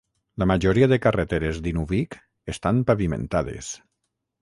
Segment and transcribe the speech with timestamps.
[0.43, 2.19] La majoria de carreteres d'Inuvik
[2.57, 3.75] estan pavimentades.